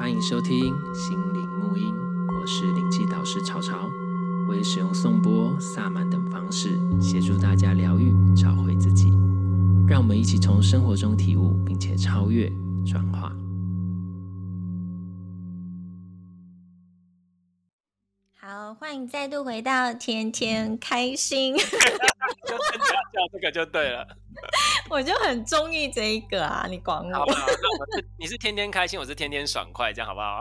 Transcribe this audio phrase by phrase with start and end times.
[0.00, 1.94] 欢迎收听心灵沐音，
[2.40, 3.86] 我是灵气导师潮潮，
[4.48, 9.10] 我也使用颂钵、萨满等方式协助大家疗愈、找回自己。
[9.86, 12.50] 让我们一起从生活中体悟，并且超越、
[12.86, 13.30] 转化。
[18.38, 21.54] 好，欢迎再度回到天天开心。
[22.50, 24.06] 就叫这个就对了。
[24.90, 27.12] 我就很中意这一个啊，你管我。
[27.12, 30.40] 好好，那我是你是天天开心，我是天天爽快，这样好不好？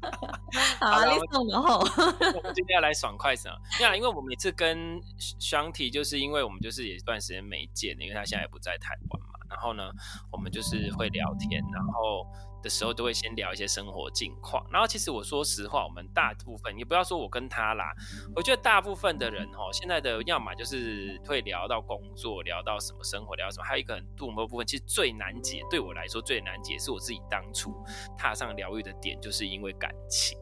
[0.80, 1.78] 好啊，你送的后。
[2.34, 3.54] 我们今天要来爽快什么？
[3.78, 9.28] 对啊，因为我们每次跟香缇，就是因为我们就是有一段时间没见，因为他现在也不在台湾嘛。
[9.48, 9.90] 然后呢，
[10.32, 12.26] 我们就是会聊天，然后。
[12.62, 17.92] 的时候都会先聊一些生活近况，然后其实我说实话，我们大部分也不要说我跟他啦，
[18.34, 27.74] 我觉得大部分的人哦，现在的要么就是会聊到工作，聊到什么生活，聊到什么，还有一个很多部分，其实最难解，对我来说最难解是我自己当初
[28.16, 30.38] 踏上疗愈的点，就是因为感情。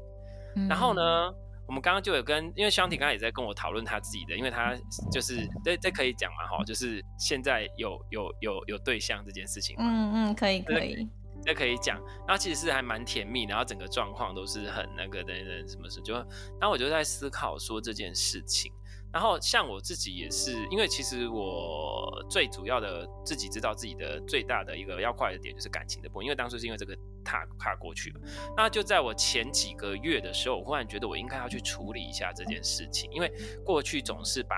[0.68, 1.32] 然后呢，
[1.66, 4.74] 我们刚刚就有跟，因为香婷刚刚也在跟我讨论他自己的，因为他
[5.12, 11.08] 就是这这可以讲嘛哈，就是现在有有有有对象这件事情，嗯嗯，可以可以。
[11.44, 18.72] 那可以讲，然后其实是还蛮甜蜜，然后整个状况都是很那个的人，什么事就，然后我就在思考说这件事情，
[19.12, 28.20] 然后像我自己也是，因为其实我最主要的自己知道自己的最大的一个要快的点就是感情的部分，因为当初是因为这个踏踏过去嘛，
[28.56, 33.32] 那就在我前几个月的时候，我忽然觉得我应该要去处理一下这件事情，因为
[33.64, 34.56] 过去总是把。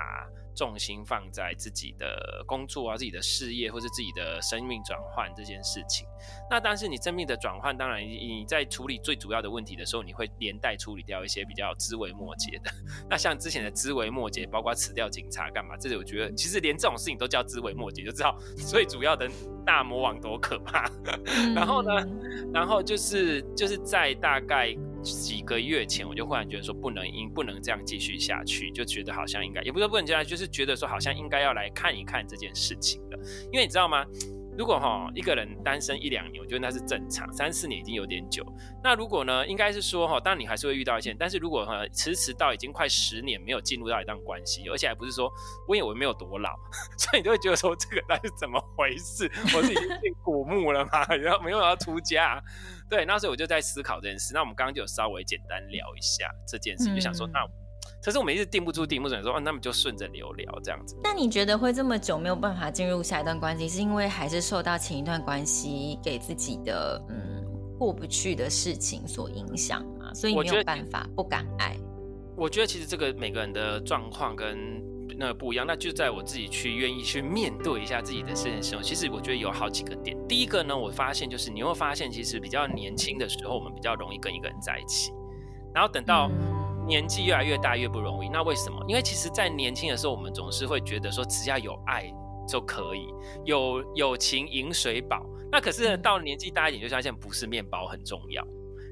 [0.61, 6.07] 重心放在自己的工作啊、自己的事业或是自己的生命转换这件事情。
[6.51, 12.69] 那但是你生命的转换，当然你在处理最主要的问题的时候，你会连带处理掉一些比较枝微末节的。
[13.09, 18.37] 那像之前的枝微末节，包括辞掉警察干嘛，这里我觉得其实连这种事情都叫枝微末节，就知道
[18.69, 19.27] 最主要的
[19.65, 20.87] 大魔王多可怕。
[21.55, 21.89] 然后呢，
[22.53, 24.77] 然后就是就是在大概。
[25.01, 33.19] 几个月前，我就忽然觉得说不能，应不能这样继续下去，就觉得好像应该，也不是不能这样，就是觉得说好像应该要来看一看这件事情了。
[33.51, 34.05] 因为你知道吗？
[34.57, 38.45] 如果哈一个人单身一两年，我觉得那是正常，三四年已经有点久。
[38.83, 45.31] 那如果呢，应该是说哈，当然你还是会遇到一些，但是如果哈迟迟到已经快十年没有进入到一段关系，而且还不是说
[45.69, 46.49] 我以为没有多老，
[46.99, 49.31] 所以你就会觉得说这个到底是怎么回事？
[49.55, 51.05] 我是已经变古墓了吗？
[51.15, 52.43] 然后没有要出家？
[52.91, 54.33] 对，那时候我就在思考这件事。
[54.33, 57.39] 那我们刚刚就有稍微简单聊一下这件事，嗯、就想说，那
[58.03, 60.99] 可是我们一直定不住、定不准，说，那么就顺着流聊这样子。
[61.01, 67.45] 那你觉得会这么久没有办法进入下一段关系，是因为还是受到前一段关系给自己的嗯
[67.79, 70.13] 过不去的事情所影响吗？
[70.13, 71.77] 所以没有办法不敢爱。
[72.35, 74.90] 我觉得其实这个每个人的状况跟。
[75.17, 80.17] 那不一样，那就在我自己去愿意去面对一下自己的事情的时候，其实我觉得有好几个点。
[80.27, 85.11] 第一个呢，我发现就是你会发现，其实比较年轻的时候，我们比较容易跟一个人在一起，
[85.73, 86.29] 然后等到
[86.87, 88.29] 年纪越来越大越不容易。
[88.29, 88.83] 那为什么？
[88.87, 92.11] 因为其实，在年轻的时候，我们总是会觉得说，只要有爱
[92.47, 93.07] 就可以，
[93.45, 95.25] 有友情饮水饱。
[95.51, 98.45] 那可是呢，到年纪大一点，就发现不是面包很重要。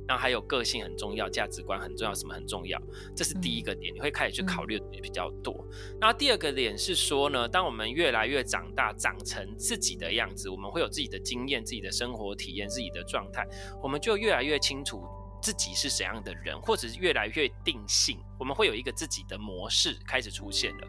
[0.09, 2.81] 然后还有个性很重要，价值观很重要，什么很重要？
[3.15, 5.63] 这是第一个点，你会开始去考虑比较多。
[6.01, 13.47] 然后第二个点是说呢，当我们越来越长大，长成自己的样子，我们会有自己的经验、自己的生活体验、自己的状态，
[13.83, 15.05] 我们就越来越清楚
[15.43, 20.87] 自己是怎样的人，或者是越来越定性，我们会有一个自己的模式开始出现了。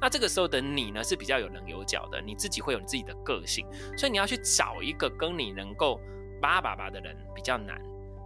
[0.00, 3.66] 那这个时候的你呢，是比较有棱有角的，你自己会有你自己的个性，
[3.98, 6.00] 所以你要去找一个跟你能够
[6.40, 7.78] 叭叭叭的人比较难。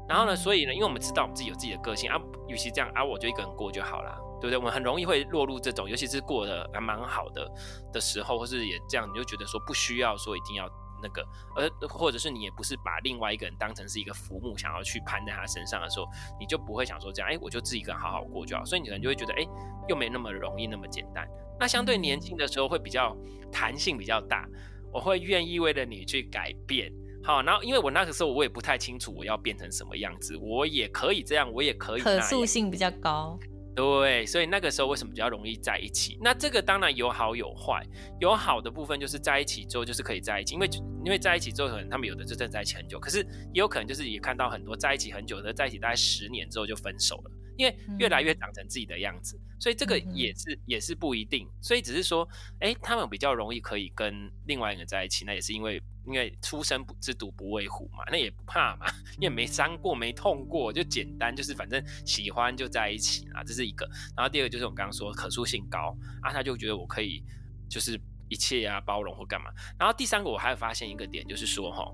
[0.08, 4.56] 然后呢，所以呢，因为我们知道我们自己有自己的个性啊，与其这样啊，我就一个人过就好了，对不对？
[4.56, 7.50] 我们很容易会落入这种，尤其是过得还蛮好的
[7.92, 10.70] 的时候，或是也这样，你就觉得说不需要说一定要
[11.02, 16.06] 那个，而或者是你也不是把另外一个人当成是一个浮木，想要去攀在他身上的时候，
[16.38, 18.64] 你就不会想说这样，哎，我就自己一个人好好过就好。
[18.64, 19.44] 所以你可能就会觉得，哎，
[19.88, 21.28] 又没那么容易那么简单。
[21.58, 23.16] 那相对年轻的时候会比较
[23.50, 24.46] 弹性比较大，
[24.92, 26.92] 我会愿意为了你去改变。
[27.26, 33.36] 好，然后因为我那个时候我也不太清楚我要变成什么样子，我也可以这样，我也可以可塑性比较高，
[33.74, 36.16] 对，所以那个时候为什么比较容易在一起？
[36.22, 37.84] 那这个当然有好有坏，
[38.20, 40.68] 有好的部分就是在一起之后就是可以在一起，因为
[41.04, 43.18] 因为在一起之后可能他们有的就真的在一起很久，可是
[43.52, 52.28] 也有可能就是也看到很多在一起很久的，在一起大概十年之后就分手了，因为越来越长成自己的样子，所以这个也是也是不一定，所以只是说，
[52.60, 55.82] 哎，他们比较容易可以跟另外一个人在一起，那也是因为。
[56.06, 58.86] 因为初生不知犊不畏虎嘛，那也不怕嘛，
[59.18, 63.88] 也没伤过，没痛过，就简单，就是反正喜欢就在一起啊，这是一个。
[64.16, 67.22] 然后第二个就是我刚刚说可塑性高啊，他就觉得我可以
[67.68, 69.50] 就是一切啊包容或干嘛。
[69.78, 71.84] 然后第三个我还有发现一个点，就是说哈，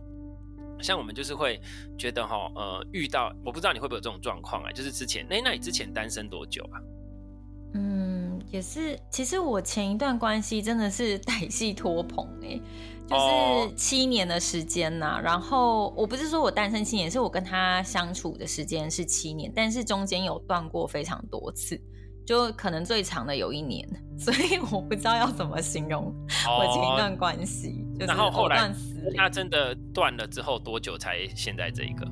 [0.80, 1.60] 像我们就是会
[1.98, 6.80] 觉得哈，呃，遇到我不知道你会不会有这种状况啊，就是之前，哎，那你之前单身多久啊？
[7.74, 8.01] 嗯，
[8.52, 12.60] 也是，其实我前一段关系真的是 歹戏拖棚哎，
[13.08, 15.16] 就是七年的时间呐、啊。
[15.16, 15.24] Oh.
[15.24, 21.80] 然后我不是说我单身七年，是我跟他相处的时间是七年，但是中间有断过非常多次，
[22.26, 23.88] 就可能最长的有一年，
[24.20, 26.14] 所以我不知道要怎么形容
[26.46, 27.82] 我前一段关系。
[27.88, 27.94] Oh.
[27.94, 28.70] 就是然后后来
[29.16, 32.06] 他真的断了之后多久才现在这一个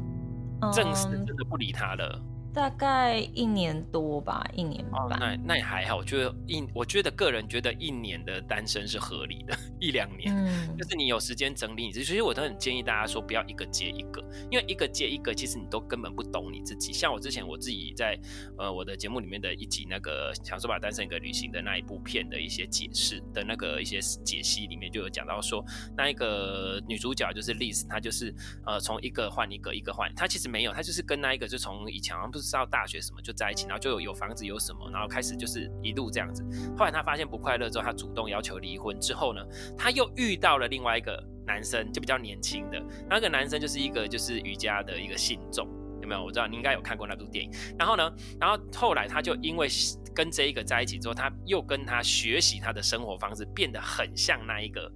[0.73, 2.23] 正式真的不理他了？
[2.53, 5.01] 大概一年多吧，一年半。
[5.03, 12.05] 哦、那那也还好，我觉得一，我觉得个人觉得一年的单身是合理的， 一两年，嗯、就是你有时间整理你自己。
[12.05, 16.93] 所以我都很建议大家说，不要一个接一个，因为一个接一个，其实你都根本不懂你自己。
[16.93, 18.19] 像我之前我自己在
[18.59, 25.65] 呃我的节目里面的一集那个《想说把单身一个旅行》的那一部片的一些解释的那个一些解析里面，就有讲到说，
[25.97, 28.35] 那一个女主角就是 Liz，她就是
[28.67, 32.51] 呃从一个换一个，一个换，她其实没有，她就是跟那一个就从以前好像不是。
[32.51, 36.45] 上大学什么就在一起，然后就有有房子有什么，然后开始就是一路这样子。
[36.77, 38.99] 后来他发现不快乐之后，他主动要求离婚。
[38.99, 39.41] 之后呢，
[39.79, 45.65] 他又遇到了另外一个男生，就比较年轻的那个男生，就是一个就是瑜伽的一个信众，
[46.03, 46.25] 有没有？
[46.25, 47.53] 我知道你应该有看过那部电影。
[47.79, 49.69] 然后呢，然后后来他就因为
[50.13, 54.91] 跟这一个在一起之后，他又跟他学习他的生活方式，变得很像那一个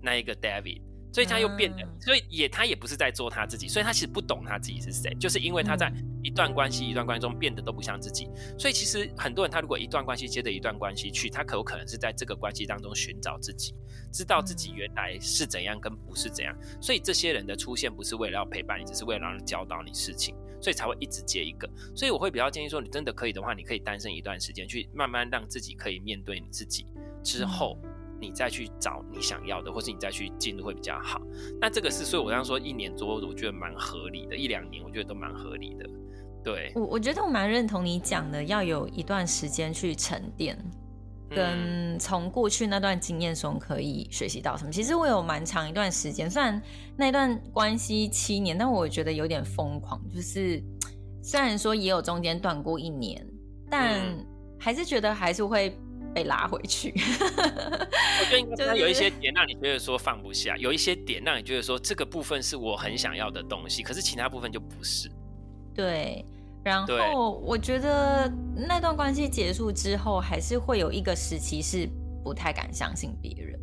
[0.00, 0.80] 那一个 David。
[1.14, 5.92] 所以他又变得，所以也他也不是在做他自己，所以他其实不懂他自己是谁，就是因为他在
[6.24, 8.28] 一段关系一段关系中变得都不像自己。
[8.58, 13.76] 所以其实很多人他如果一段关系接着一段关系去，他可有可能是在这个关系当中寻找自己，
[14.12, 16.52] 知道自己原来是怎样跟不是怎样。
[16.82, 21.70] 所以这些人的出现不是为了要陪伴你，只是为了让人教导你事情，所以才会一直接一个。
[21.94, 26.84] 所以我会比较建议说，你真的可以的话，你可以单身一段时间，去慢慢让自己可以面对你自己
[27.22, 27.78] 之后。
[28.24, 31.20] 你再去找你想要的，或是你再去进入会比较好。
[31.60, 35.88] 那这个是，所以我刚刚说一年多，我觉得蛮合理的，一两年我觉得都蛮合理的。
[36.42, 40.58] 对，我我觉得我蛮认同你讲的，要有一段时间去沉淀，
[41.30, 44.70] 跟从过去那段经验中可以学习到什么。
[44.70, 46.60] 其实我有蛮长一段时间，虽然
[46.96, 50.00] 那段关系七年，但我觉得有点疯狂。
[50.14, 50.62] 就是
[51.22, 53.26] 虽然说也有中间断过一年，
[53.70, 54.00] 但
[54.58, 55.78] 还是觉得还是会。
[56.14, 65.10] 被拉回去，我觉得应该 有一些点让你觉得说放不下，有一些点让你觉得说这个部分是我很想要的东西，可是其他部分就不是。
[65.74, 66.24] 对，
[66.62, 71.88] 然后我觉得那段关系结束之后，还是会有一个时期是
[72.22, 73.58] 不太敢相信别人。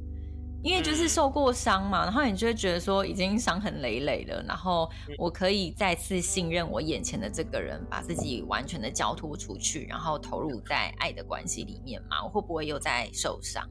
[0.63, 13.67] 因为就是受过伤嘛，然后你就会觉得说已经伤痕累累了，然后我可以再次信任我眼前的这个人，把自己完全的交托出去，然后投入在爱的关系里面嘛，我会不会又再受伤？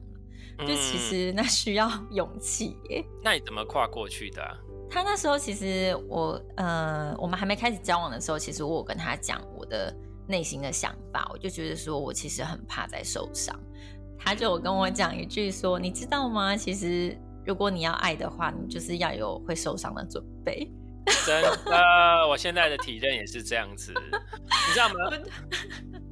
[0.59, 3.03] 就其实那需要 勇气耶。
[3.23, 4.51] 那你怎么跨过去的啊？
[4.89, 9.95] 他那时候其实我呃，我们还没开始交往的时候，其实我有跟他讲我的
[10.27, 13.57] 内心的想法，我就觉得说我其实很怕再受伤。
[14.23, 16.55] 他就跟我讲一句说：“你知道吗？
[16.55, 20.71] 其实如果你要爱的话，你就是要有会受伤的准备。”
[21.25, 21.49] 真的，
[22.29, 24.95] 我现在的体验也是这样子，你知道吗？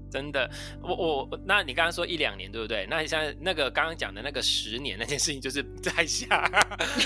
[0.10, 0.50] 真的，
[0.82, 2.88] 我我那你刚刚说一两年对不对？
[2.90, 6.50] 那像那个刚刚讲的那个十年那件事情，就是在下，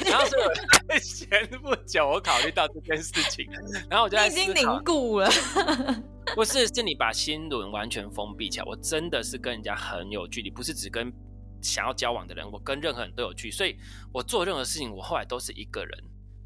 [0.05, 3.47] 然后所以我前不久我考虑到这件事情，
[3.89, 5.29] 然后我就在已经凝固了。
[6.35, 8.65] 不是，是你把心轮完全封闭起来。
[8.65, 11.11] 我真的是跟人家很有距离，不是只跟
[11.61, 13.51] 想要交往的人，我跟任何人都有距离。
[13.51, 13.77] 所以
[14.11, 16.03] 我做任何事情，我后来都是一个人，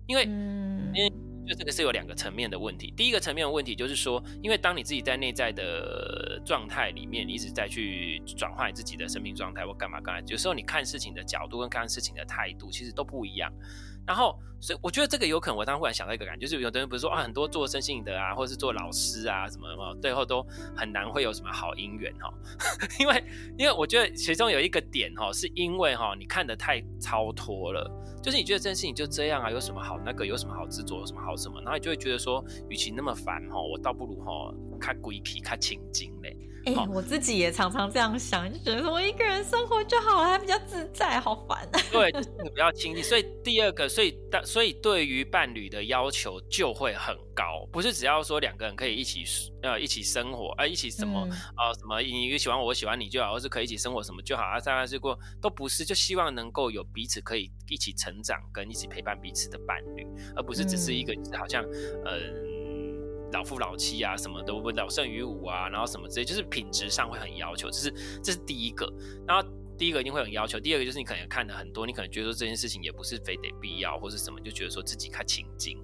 [0.07, 1.13] 因为，嗯、因为
[1.47, 2.93] 就这个是有两个层面的问题。
[2.97, 13.51] 第一个层面的问题就是说，因为当你自己在内在的状态里面，你一直在去转换自己的生命状态或干嘛干嘛，有时候你看事情的角度跟看事情的态度，其实都不一样。
[14.07, 20.41] 然后，所以我觉得这个有可能，我当时忽然想到一个感觉，就是有的人不是说啊，很多做身心灵的啊，或者是做老师啊什么什么，最后都
[20.75, 22.33] 很难会有什么好姻缘哈。
[22.99, 23.23] 因为，
[23.57, 27.91] 因为我觉得其中有一个点哈，是因为哈，你看得太超脱了，
[28.23, 36.35] 就是你觉得这件事情就这样啊，有什么好那个，有什么好执着，有什么好什么，然后你就会觉得说，与其那么烦哈，我倒不如哈，看鬼皮，看清静嘞。
[36.67, 41.79] 哎、欸，我自己也常常这样想，就觉得说我一个人生活就好了，还比较自在，好烦啊。
[41.89, 49.23] 对，就是你比较轻易，所以第二个，所以所以对于伴侣的要求就会很高，不是只要说两个人可以一起
[49.61, 60.05] 呃一起生活，呃一起什么、嗯、呃什么你喜欢我，我喜欢你就好，或是可以一起生活什么就好啊，当然是过都不是，就希望能够有彼此可以一起成长跟一起陪伴彼此的伴侣，
[60.35, 61.63] 而不是只是一个、嗯、好像
[62.03, 62.56] 呃。
[63.31, 67.91] 老夫老妻啊，什么都不老胜于无啊，然后什么之类，就是品质上会很要求，这是
[68.23, 68.91] 这是第一个。
[69.27, 75.77] 然后第一个一定会很要求，第二个就是你可能看的很多，你可能觉得说这件事情也不是非得必要或是什么，就觉得说自己看情境。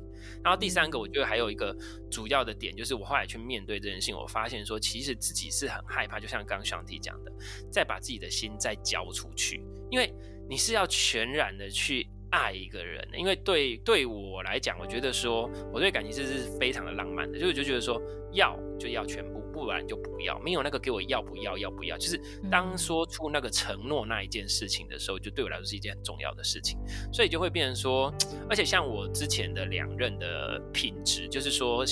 [0.43, 1.75] 然后第三个，我觉得还有一个
[2.09, 7.31] 主要的点，就是我后来去面对这件事情，我发现说，其实自己是很害怕，就像刚刚上题讲的，
[7.71, 10.13] 再把自己的心再交出去，因为
[10.49, 18.01] 你是要全然的去爱一个人，因为对对我来讲，我觉得说我对感情是是非常的浪漫的，就是就觉得说
[18.33, 19.41] 要就要全部。
[19.53, 22.19] 不然就不要，没有那个给我要不要要不要，就是
[22.51, 26.77] 当说出那个承诺那一件事情的时候，就对我来说是一件很重要的事情，
[27.13, 28.11] 所以就会变成说，
[28.49, 31.85] 而且像我之前的两任的品质，就是说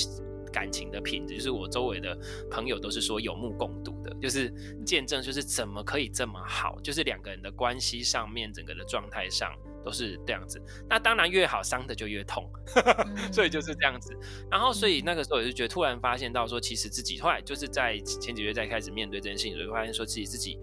[0.51, 2.17] 感情的品质，就是我周围的
[2.49, 4.51] 朋友都是说有目共睹的，就是
[4.83, 9.55] 见证，就是怎么可以这么好，就是两个人的关系上面，整个的状态上。
[9.83, 12.49] 都是这样子，那当然越好伤的就越痛，
[13.31, 14.15] 所以就是这样子。
[14.49, 20.57] 然后，所以那个时候我就觉得，突然发现到说，其实自己后来就是在前几个月在开始面对这件事情，就会发现说自己自己，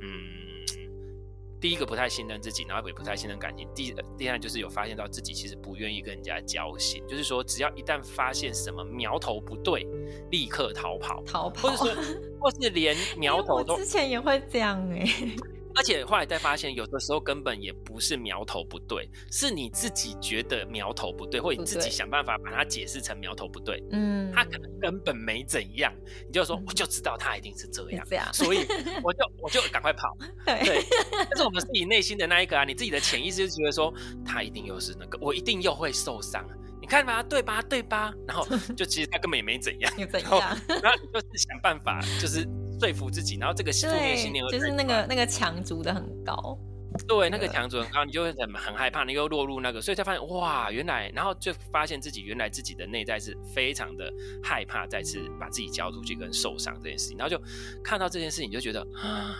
[0.00, 0.08] 嗯，
[1.60, 3.68] 第一个不太信任自己，然后也不太信任感情。
[3.74, 9.86] 第第二就是有发现到自己其实不愿意跟人家交心，就是说只要一旦发现什么苗头不对，
[10.30, 12.04] 立刻逃跑，逃跑，或者说，
[12.40, 13.74] 或是连苗头都。
[13.74, 15.36] 我之前也会这样哎、欸。
[15.78, 23.80] 而且后来再发现，有的时候根本也不是苗头不对，是你自己觉得苗头不对，或者你自己想办法把它解释成苗头不对。
[23.92, 25.94] 嗯，他可能根本没怎样，
[26.26, 28.66] 你就说我就知道他一定是这样，这样，所以
[29.04, 30.16] 我就我就赶快跑。
[30.44, 33.94] 对，对，但是我们自己内心的那一个啊，你自己的潜意识就觉得说
[34.26, 36.44] 他一定又是那个，我一定又会受伤。
[36.80, 37.62] 你看吧，对吧？
[37.62, 38.12] 对吧？
[38.26, 38.44] 然后
[38.76, 40.58] 就其实他根本也没怎样，怎样？
[40.82, 42.44] 然后你就是想办法，就是。
[42.78, 46.58] 说服自己，然后这个负面信念就是那个那个墙筑的很高，
[47.06, 57.42] 对，那个墙筑很高，你就会很很害怕，你又落入那个，所以才发现哇，原来，然后就发现自己原来自己的内在是非常的害怕再次把自己交出去跟受伤这件事情，然后就
[57.82, 59.36] 看到这件事情，就觉得啊，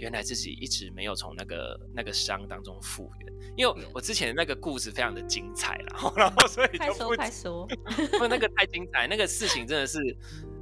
[0.00, 9.98] 原来自己一直没有从那个那个伤当中复原，因为我之前的那个故事非常的精彩了， 然后所以就快说 快说，那个太精彩，那个事情真的是。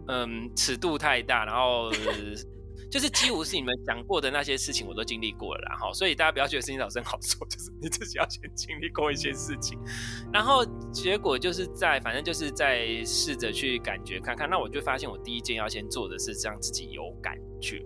[0.09, 1.90] 嗯，尺度太大，然后
[2.90, 9.78] 就是几乎是你们讲过的那些事情，我都经历过了，然后所以大家不要觉得心理老师好说， 就是你自己要先经历过一些事情，
[10.30, 17.82] 然后结果就是在反正就是在试着去感觉看看，那我就发现我第一件要先做的是让自己有感觉，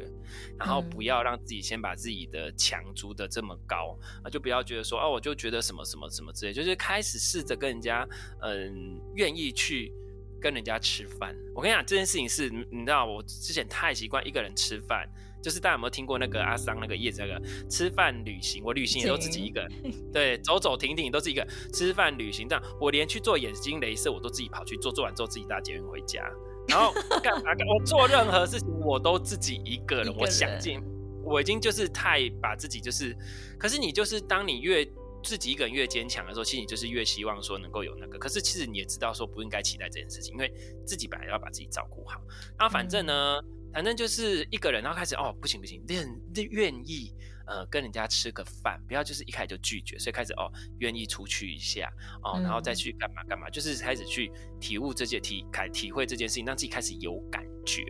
[0.58, 8.04] 然后不要让自己先把自己的墙筑的这么高啊，就不要觉得说哦，我就觉得什么什么什么之类，就是开始试着跟人家
[8.42, 9.92] 嗯愿意去。
[10.40, 15.08] 跟人家吃饭，我跟你讲这件事情是，你知道我之前太习惯一个人吃饭，
[15.42, 18.62] 就是大家有没有听过那个阿桑那个叶子那个吃饭旅行？
[18.64, 19.70] 我旅行也都自己一个人，
[20.12, 26.22] 对，走走停停都是一个吃饭旅行这样，我连去做眼睛镭射我都自己跑去做，做完之后自己搭捷运回家，
[26.68, 27.66] 然后 干嘛干？
[27.66, 30.80] 我做任何事情我都自己一个人，我想尽，
[31.24, 33.16] 我已经就是太把自己就是，
[33.58, 34.86] 可是你就是当你越。
[35.26, 38.16] 自己一个人越坚强的时候，其实你就是越希望说能够有那个。
[38.16, 40.52] 可是其实你也知道说不应该期待这件事情，因为
[40.86, 42.20] 自己本来要把自己照顾好。
[42.56, 46.08] 然后反正呢，嗯、反正就是一个人，然后开始哦，不行不行，愿
[46.52, 47.12] 愿意
[47.48, 51.92] 呃跟人家吃个饭，不要就是一开始就拒绝，所以开始哦愿意出去一下
[52.22, 54.30] 哦，然后再去干嘛干嘛，就是开始去
[54.60, 57.82] 体悟这件体感体会这件事情，让自己开始有感觉，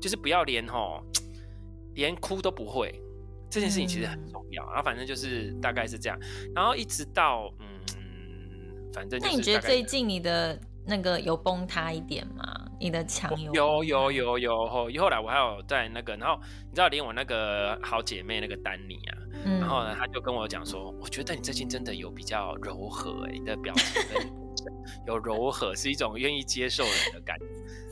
[0.00, 1.04] 就是不要连哦
[1.94, 2.98] 连哭都不会。
[3.50, 6.18] 这件事情其实很重要，然后反正就是大概是这样，
[6.54, 7.66] 然后一直到嗯，
[8.92, 9.32] 反正就是。
[9.32, 12.44] 那你觉得最近你的那个有崩塌一点吗？
[12.80, 24.00] 你的墙有有有有有后后来我还有在那个，然后你知道连我那个好姐妹那个丹尼啊，嗯、然后呢，她就跟我讲说，我觉得你最近真的有比较柔和哎，你的表情
[25.08, 27.46] 有柔和，是一种愿意接受人的感觉，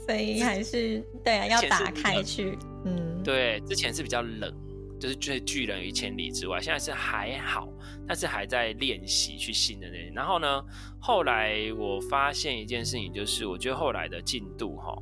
[0.06, 4.54] 所以还是对啊，要打开去，嗯，对，之前是比较冷。
[4.98, 7.68] 就是拒拒人于千里之外，现在是还好，
[8.06, 10.12] 但是还在练习去信任人。
[10.14, 10.62] 然后呢，
[10.98, 14.96] 后来我发现一件事情，就是我觉得后来的进度哈，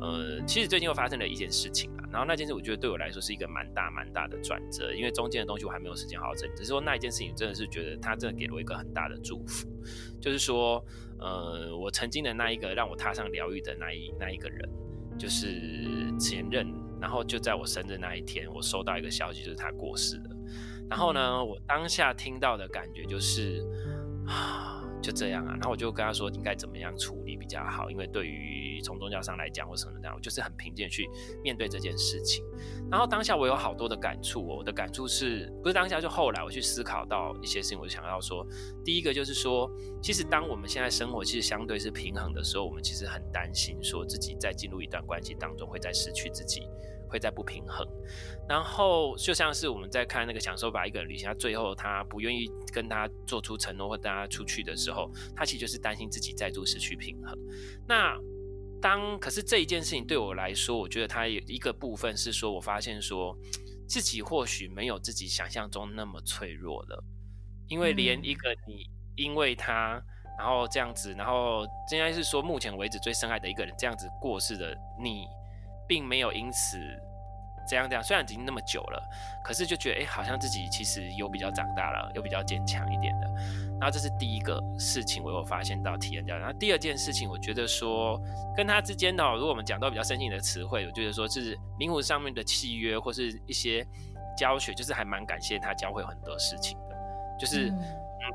[0.00, 2.04] 呃，其实最近又发生了一件事情啊。
[2.10, 6.48] 然后那件事我觉得对我来说是一个蛮大蛮大的转折，因为中间的东西我还没有时间好好整。
[6.54, 9.68] 只是说那一件事情真的是觉得他真的给了我一个很大的祝福，
[10.20, 10.84] 就是说，
[11.18, 14.68] 呃，我曾经的那一个让我踏上疗愈的那一那一个人，
[15.18, 16.87] 就是前任。
[17.00, 20.36] 然后就在我生日那一天，我收到一个消息，就是他过世了。
[20.90, 23.62] 然后呢，我当下听到的感觉就是
[24.26, 25.52] 啊，就这样啊。
[25.52, 31.08] 然后我就跟他说，应该怎么样处理比较好，因为对于从宗教上来讲，或什么这样，我就是很平静去
[31.42, 32.44] 面对这件事情。
[32.90, 38.46] 然后当下我有好多的感触，我的感触是不是当下就后来我去思考到一些事情，我就想到说，
[38.84, 39.70] 第一个就是说，
[40.02, 46.62] 其实当我们现在生活其实相对是平衡的时候，我们其实很担心说自己在进入一段关系当中会再失去自己。
[47.08, 47.86] 会在不平衡。
[48.48, 57.36] 然后就像是我们在看那个享受吧一个人旅行，他最后他不愿意跟他做出承诺或带他出去的时候，他其实就是担心自己再度失去平衡。
[57.86, 58.16] 那
[58.80, 63.36] 当可是这一件事情对我来说，我觉得它有一个部分是说，我发现说
[63.88, 67.04] 自己或许没有自己想象中那么脆弱了，
[67.68, 68.86] 因为连一个你
[69.16, 70.02] 因为他。
[70.38, 74.72] 然后这样子，然后应该是说，目前为止最深爱的一个人这样子过世的
[75.02, 75.24] 你，
[75.88, 76.78] 并没有因此
[77.66, 78.04] 这样这样。
[78.04, 79.02] 虽然已经那么久了，
[79.42, 83.26] 可是就觉得哎，好像自己其实有比较长大了，有比较坚强一点的。
[83.80, 86.36] 然后这是第一个事情，我有发现到体验到。
[86.36, 88.20] 然后第二件事情，我觉得说
[88.56, 93.86] 跟他之间的，如果我们讲到比较深性的词汇，我觉得说是灵魂上面的契约或是一些
[94.36, 96.96] 教学，就是还蛮感谢他教会很多事情的，
[97.40, 97.70] 就是。
[97.70, 97.78] 嗯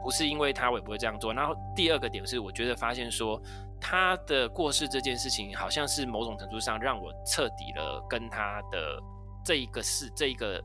[0.01, 1.31] 不是因为他，我也不会这样做。
[1.33, 3.39] 然后第二个点是，我觉得发现说
[3.83, 8.97] 他的过世这件事情，好像是某种程度上让我彻底了跟他的
[9.43, 10.63] 这一个事、这一个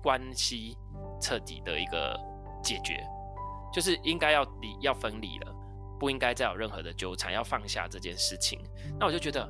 [0.00, 0.78] 关系
[1.20, 2.16] 彻底的一个
[2.62, 3.04] 解决，
[3.72, 5.52] 就是应该要离、要分离了，
[5.98, 8.58] 不应该再有任何的纠缠，要放下这件事情。
[8.98, 9.42] 那我就觉得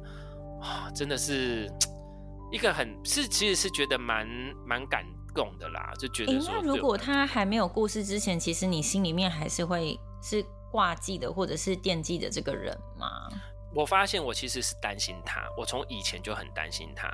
[0.62, 1.70] 啊，真的是
[2.50, 4.26] 一个很是，其实是觉得蛮
[4.66, 5.04] 蛮感。
[5.32, 13.28] 动的啦，就觉得说，那如果他还没有过世之前，其实你心里面还是会是挂记的，或者是惦记的这个人吗？
[13.74, 17.08] 我发现我其实是担心他，我从以前就很担心他，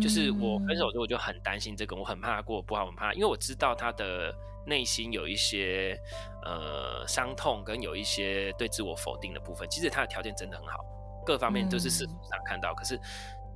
[0.00, 4.34] 就是我分手之后我就很担心这个，我很怕他过不好，很怕，因为我知道他的
[4.66, 5.98] 内心有一些
[6.44, 9.68] 呃伤痛，跟有一些对自我否定的部分。
[9.70, 10.84] 其实他的条件真的很好，
[11.24, 13.00] 各方面都是事实上看到，嗯、可是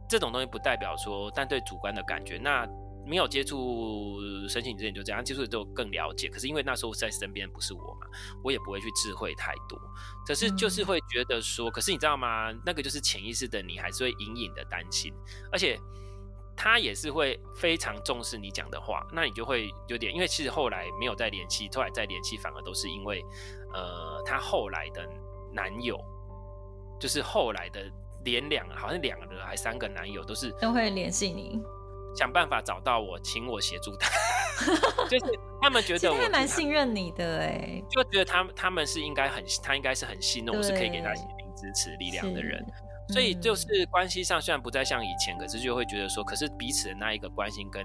[0.09, 2.66] 这种东西不代表说，但对主观的感觉那。
[3.07, 6.28] 没有接触申请之前就这样，接触的都更了解。
[6.28, 8.07] 可是因为那时候在身边不是我嘛，
[8.45, 9.78] 我也不会去智慧太多。
[10.26, 12.52] 可是就是会觉得说，嗯、可是你知道吗？
[12.64, 15.12] 那个就是潜意识的你，还是会隐隐的担心。
[15.50, 15.78] 而且
[16.57, 23.25] 他也是会非常重视你讲的话，那你就会有点，因为其实后来没有再联系，后来再联系反而都是因为，
[23.73, 25.09] 呃，他后来的
[25.52, 25.99] 男友，
[27.00, 27.90] 就是后来的
[28.25, 31.60] 连两好像两个还三个男友都是都会联系你。
[32.14, 34.10] 想办法找到我，请我协助他，
[35.08, 42.64] 就是他们觉得我还蛮信任你的哎，就觉得他们他们是应该很，他应该是很信任我，是可以给他心灵支持力量的人，
[43.08, 47.84] 所以就是关系上虽然不再像以前，可是就会觉得说，可是彼此的那一个关心跟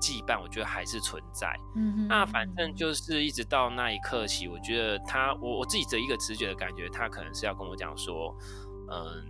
[0.00, 1.46] 羁绊，我觉得还是存在。
[1.76, 8.34] 嗯哼，那反正就是一直到那一刻起，我觉得他我我自己的一个直觉的感觉，他可能是要跟我讲说，
[8.90, 9.24] 嗯，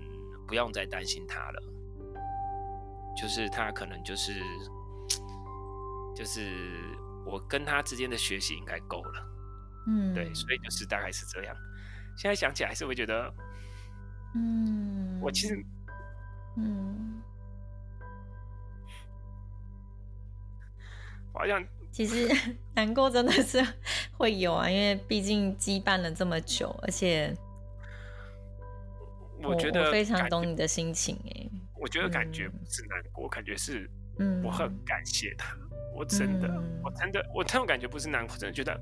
[0.46, 1.62] 不用再担心他了。
[3.16, 4.40] 就是他可能就是，
[6.14, 6.52] 就是
[7.26, 9.28] 我跟他之间的学习应该够了，
[9.86, 11.54] 嗯，对，所以就是大概是这样。
[12.16, 13.32] 现在想起来还是会觉得，
[14.34, 15.64] 嗯，我其实，
[16.56, 17.22] 嗯，
[21.32, 22.28] 好像其实
[22.74, 23.66] 难过真的是
[24.16, 27.36] 会有啊，因为毕竟羁绊了这么久，而且
[29.42, 31.49] 我觉得我非常懂你的心情哎。
[31.80, 33.90] 我觉得感觉不是难过，嗯、感觉是，
[34.44, 35.54] 我很感谢他。
[35.54, 38.78] 嗯、我真的，嗯、我真的，我这种感觉不是难过，真的觉得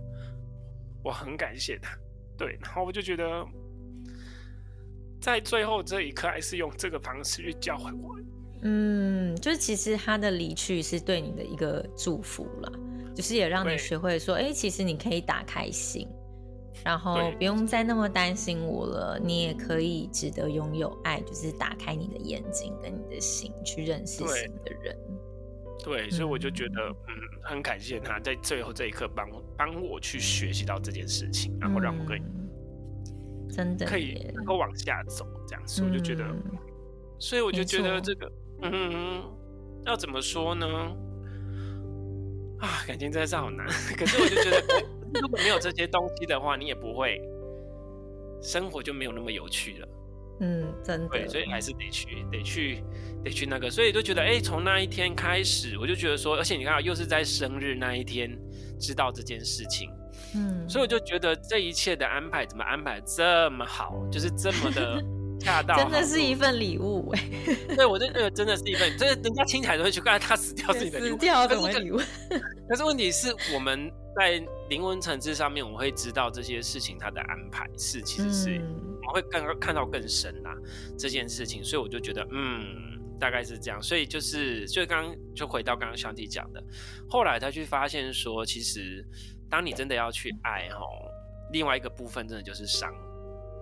[1.02, 1.96] 我很感谢他。
[2.36, 3.44] 对，然后我就觉得，
[5.20, 8.16] 在最后这一刻，还是用这个方式去教会我。
[8.62, 12.72] 嗯，就是其实他的离去是对你的一个祝福了，
[13.14, 16.08] 就是也让你学会说，哎、欸，其实你可以打开心。
[16.84, 24.96] 然后不用再那么担心我了，你也可以值得拥有爱，就是打开你的眼睛跟你的心，去认识新的人。
[25.84, 36.42] 对，对，所以我就觉得，嗯，很感谢他在最后这一刻帮帮我去学习到这件事情，然后让我可以、嗯、真的可以能够往下走，这样子，我就觉得，嗯、
[37.18, 39.22] 所以我就觉得这个，嗯，
[39.84, 40.66] 要怎么说呢？
[42.60, 43.66] 啊，感情真的是好难，
[43.98, 44.97] 可是我就觉得。
[45.20, 47.20] 如果没有这些东西的话，你也不会，
[48.40, 49.88] 生活就没有那么有趣了。
[50.40, 51.08] 嗯，真的。
[51.08, 52.82] 对，所以还是得去，得去，
[53.24, 53.70] 得去那个。
[53.70, 58.30] 所以就觉得，哎、欸，从那一天开始，我就觉得说，而且你看，又是在生日那一天
[58.78, 59.90] 知道这件事情。
[60.34, 65.02] 嗯，所以我就觉得这一切的安排怎么安排这么好，就是这么的
[65.38, 67.22] 恰到，真的是一份礼物哎。
[67.76, 71.98] 对，我就觉得真的是一份，真的人家听起来都会去，刚才他死掉是你的礼物，死掉什么礼物？
[72.68, 73.90] 可是问题是我们。
[74.16, 78.60] 在灵魂层次上面，我们会知道这些事情它的安排是，其实是
[79.06, 80.50] 我们会更看到更深啊
[80.98, 83.80] 这件事情，所以我就觉得，嗯，大概是这样。
[83.80, 86.60] 所以就是，就刚刚就回到刚刚香缇讲的，
[87.08, 89.06] 后来他去发现说，其实
[89.48, 90.88] 当你真的要去爱吼，
[91.52, 92.92] 另外一个部分真的就是伤，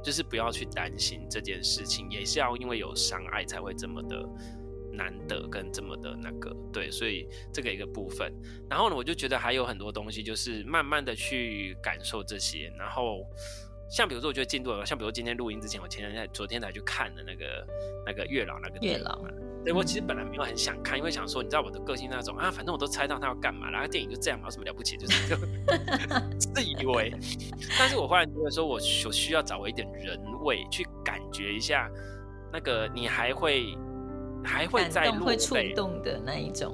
[0.07, 4.25] 就是不要去担心这件事情，也是要因为有伤爱才会这么的
[4.93, 8.33] 难得跟这么的那个，对，所以这个一个部分。
[8.71, 12.73] 然后呢，我就觉得还有很多东西，就是慢慢的去感受这些。
[12.79, 13.27] 然后
[13.91, 17.67] 像比如说，我觉得进度，像比如说今天录音之前，我前天昨天才去看的那个
[18.07, 19.21] 那个月老那个月老。
[19.67, 24.97] 对，我其实本来没有很想看，因为想说，你知道我的个性那种啊，反正我都猜到他要干嘛，然后电影就这样嘛，有什么了不起？
[24.97, 25.37] 就是 就
[26.39, 27.13] 自以为。
[27.77, 31.91] 但是我忽然觉得说，我所需要找回一点人味，去感觉一下
[32.53, 33.77] 那个你还会
[34.45, 36.73] 还会在落泪会触动的那一种。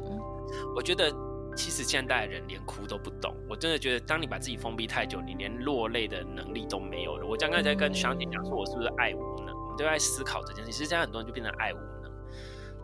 [0.76, 1.10] 我觉得
[1.56, 7.26] 其实现代人连哭都不懂，我真的觉得，当你把自己封闭太久，你连落泪的能力都没有了。
[7.26, 9.56] 我刚刚在跟小姐讲说，我是不是爱无能？
[9.56, 11.91] 我们都在思考这件事，其实现在很多人就变成爱无能。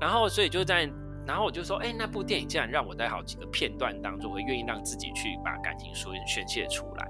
[0.01, 0.89] 然后，所以就在，
[1.27, 7.09] 然后我就说，哎，那部电影竟然让我在好几个片段当中，会愿意让自己去把感情说宣泄出来。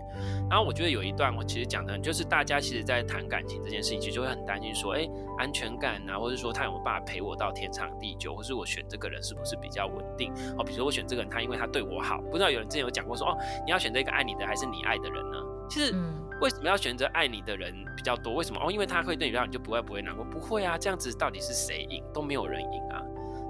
[0.50, 10.32] 然后我觉得有一段，我其实讲的，就是大家其实，在谈感情这件事情，其实就会很担心说，哎，安全感啊，或者说他有没有办法陪我到天长地久，或是我选这个人是不是比较稳定？
[10.56, 15.38] 哦，比如说我选这个人，他因为他对我好，不知道有人之前有讲过说，哦，你要选择一个爱你的还是你爱的人呢？
[15.70, 15.92] 其实
[16.40, 18.34] 为什么要选择爱你的人比较多？
[18.34, 18.60] 为什么？
[18.62, 20.24] 哦，因为他会对你让，你就不会不会难过？
[20.24, 22.04] 不会啊，这样子到底是谁赢？
[22.14, 23.02] 都没有人赢啊。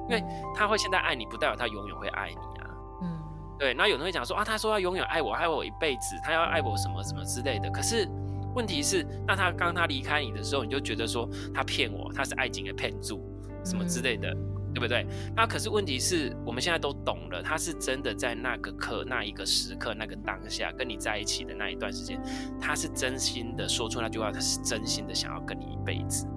[0.09, 0.24] 因为
[0.55, 2.70] 他会现在爱你，不代表他永远会爱你啊。
[3.03, 3.20] 嗯，
[3.59, 3.74] 对。
[3.74, 7.68] 那有人会讲说啊，他说他永远爱我，爱我一辈子，他要爱我什么什么之类的。
[7.70, 8.09] 可是
[8.55, 13.14] 问题是，那他刚他离开你的时候，你就觉得说他骗我，他是爱情的骗子，
[13.62, 15.04] 什么之类的，嗯、对不对？
[15.34, 22.20] 那可是问题是我们现在都懂了，他是真的在那个刻、那一个时刻、那个当下跟你在一起的那一段时间，
[22.60, 26.28] 他是真心的说出那句话，他是真心的想要跟你一辈子。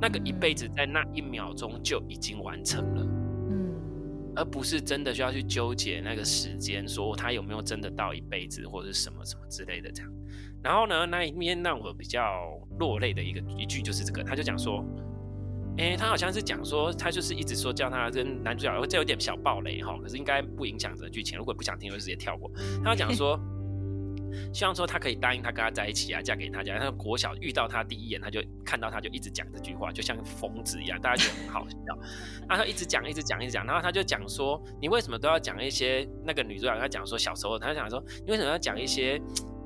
[0.00, 3.02] 那个一辈子在那一秒钟就已经完成了，
[3.50, 3.74] 嗯，
[4.34, 10.10] 而不是真的需要去纠结那个时间，说他有没有真的到一辈子或者是什么什么之类的这样。
[10.62, 12.22] 然后呢，那一面让我比较
[12.78, 14.82] 落泪的一个一句就是这个，他就讲说，
[15.80, 22.50] 诶，他好像是讲说，他就是一直说叫他跟男主角，这有点小暴雷哈，可是应该不影响这剧情，如果不想听就直接跳过。
[22.84, 23.38] 他讲说。
[24.54, 26.78] 希望说他可以答应他跟他在一起啊，嫁给他家。
[26.78, 31.76] 他国小遇到他第一眼，他就看到他就一直讲这句话，就像疯子一样，大家觉得很好笑。
[32.48, 33.66] 然后一直讲，一直讲，一直讲。
[33.66, 36.78] 然后他就讲说：“你为什么都要讲一些那个女主角？
[36.78, 39.20] 他讲说小时候，他就讲说你为什么要讲一些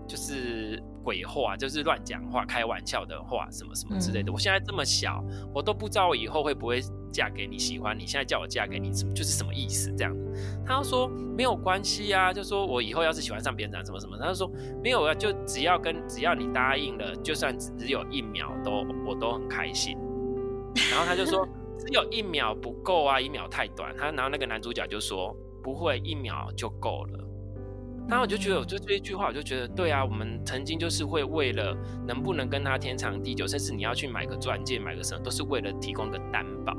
[0.06, 4.32] 就是鬼话，就是乱讲话、开玩笑的话，什么什么之类的。
[4.32, 6.80] 我现在这么小，我都不知道我以后会不会。”
[7.14, 9.88] 嫁给你喜欢你，现在叫我嫁给你，什么就是什么意思？
[9.96, 10.12] 这样，
[10.66, 14.50] 他说没有关系啊，就说我以后要是喜欢上别人，什么什么，他就说
[14.82, 19.96] 没有啊，就只要跟只要你答应了，就算只有一秒都我都很开心。
[20.90, 21.46] 然后他就说
[21.78, 23.96] 只有一秒不够啊，一秒太短。
[23.96, 27.24] 他然后那个男主角就说不会，一秒就够了。
[28.06, 31.74] 然后我就觉得，我就这一句话，我就觉得，对啊，我们曾经就是会为了
[32.06, 36.76] 能不能跟他天长地久，甚至你要去买个钻戒，买个什么，都是为了提供个担保。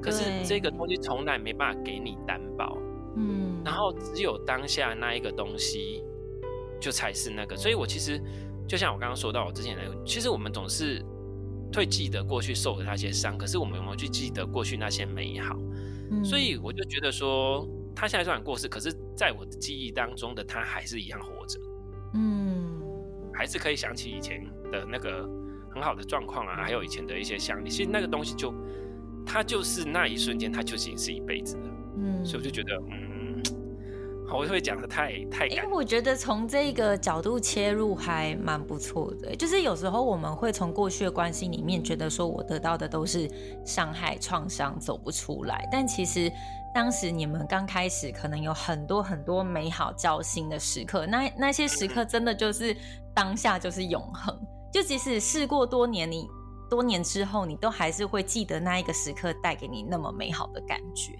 [0.00, 2.78] 可是这个东西从来没办法给你担保，
[3.16, 6.04] 嗯，然后只有当下那一个东西，
[6.80, 7.56] 就才是那个。
[7.56, 8.22] 所以我其实
[8.68, 11.04] 就像我刚刚说到，我之前那个，其实我们总是
[11.74, 15.58] 会记得过去受的那些伤，可是我们有没有去记得过去那些美好？
[16.22, 17.68] 所以我就觉得说。
[18.00, 21.58] 他现在虽然过世，可是在我的记忆当中的他还是一样活着，
[22.14, 22.80] 嗯，
[23.34, 25.28] 还是可以想起以前的那个
[25.68, 27.68] 很好的状况啊，还有以前的一些想你。
[27.68, 28.54] 其实那个东西就，
[29.26, 33.42] 他就是那一瞬间，他就已经是一辈子了，嗯，所以我就觉得，嗯，
[34.30, 35.58] 我会讲的太太感。
[35.58, 43.28] 哎，我觉得从这个角度切入还蛮不错的，就是有时候我们会从过去的关系里面觉得说我得到的都是
[43.66, 46.30] 伤害、创伤，走不出来，但其实。
[46.74, 52.76] 当时你们刚开始，可能有很多很多美好交心的时刻，那那些时刻真的就是
[53.14, 54.38] 当下就是永恒。
[54.72, 56.28] 就即使事过多年，你
[56.70, 61.18] 多年之后，你都还是会记得那一个时刻带给你那么美好的感觉。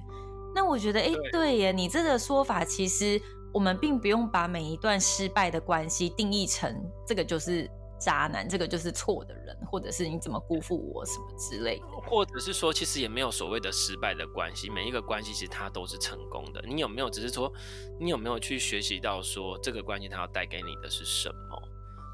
[0.55, 3.21] 那我觉得，哎，对耶，你这个说法其实
[3.53, 6.73] 我们并不用把每一段失败的关系定义成
[7.07, 7.69] 这个就是。
[7.99, 16.63] 渣男，这个就是错的人，或者是你怎么辜负我什么之类的，或者是说，其实也没有所谓的失败的关系，每一个关系其实它都是成功的。
[16.67, 17.53] 你有没有只是说，
[18.01, 21.63] 你有没有去学习到说这个关系它要带给你的是什么，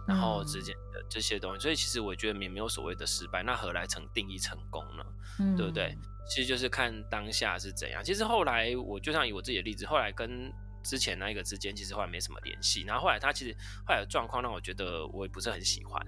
[0.09, 1.61] 然后之间的这些东西。
[1.61, 5.05] 所以其实我觉得也没有所谓的失败，那何来成定义成功呢？
[5.41, 5.97] 嗯，对不对？
[6.29, 8.03] 其实就是看当下是怎样。
[8.03, 10.51] 其实后来我就像以我自己的例子，后来跟。
[10.85, 16.01] 之前那一个之间其实后来没什么联系，然后后来他其实后来的状况让我觉得我也不是很喜欢，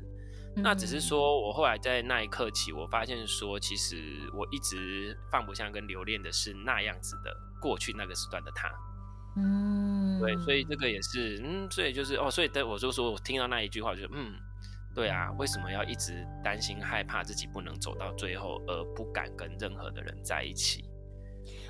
[0.57, 3.97] 嗯、那只是说我后来在那一刻起，我发现说其实
[4.35, 8.71] 我一直放不下跟留恋的是那样子的过去那个时段的他，
[9.37, 14.35] 嗯，对，所以这个也是，嗯，所以就是哦，所以我就说我听到那一句话就嗯，
[14.95, 20.85] 对啊，为什么要一直担心害怕自己不能走到最后而不敢跟任何的人在一起？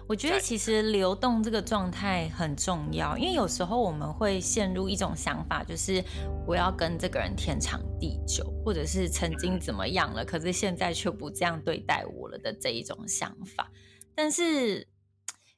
[0.08, 6.00] 我觉得其实流动这个状态很重要，因为有时候我们会陷入一种想法，就是
[6.46, 13.68] 我要跟这个人天长地久，或者是曾经怎么样了，可是现在却不这样对待我了的这一种想法。
[14.14, 14.86] 但是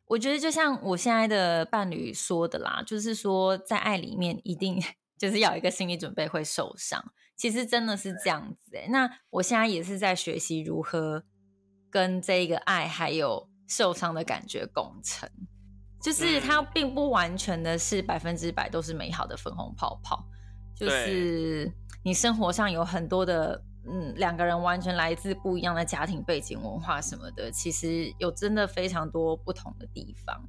[0.06, 4.82] 我觉得，就像我现在的伴侣说的啦，就是说在爱里面一定
[5.18, 7.12] 就是要有一个心理准备会受伤。
[7.36, 8.88] 其实真的是这样子欸。
[8.88, 11.24] 那我现在也是在学习如何
[11.90, 13.50] 跟这个爱还有。
[13.68, 15.30] 受伤的感觉共存，
[16.02, 20.24] 就是它并不完全的是百分之百都是美好的粉红泡泡，
[20.74, 21.70] 就是
[22.02, 30.48] 你生活上有很多的，嗯，两个人完全来自不一样的家庭背景、文化什么的，其实有真的非常多不同的地方。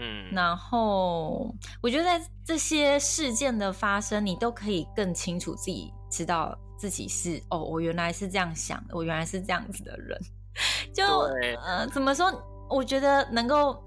[0.00, 10.20] 嗯，然后我觉得在这些事件的发生，你都可以更清楚自己知道自己是哦，我原来是这样想的，我原来是这样子的人。
[10.92, 11.04] 就
[11.62, 12.32] 呃，怎么说？
[12.68, 13.82] 我觉得能够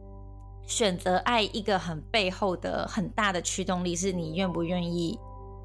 [0.66, 5.18] 选择爱一个很背后的很大的驱动力，是你愿不愿意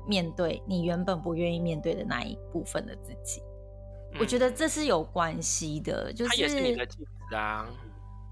[0.07, 3.42] 面对你原本不愿意面对的那一部分的自己。
[4.12, 7.66] 嗯、我觉得这是有关系的，就是他也是你的镜子啊。